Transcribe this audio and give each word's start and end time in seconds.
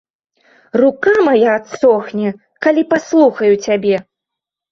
Рука 0.81 1.11
мая 1.27 1.49
адсохне, 1.57 2.29
калі 2.67 2.81
паслухаю 2.93 3.51
цябе! 3.65 3.97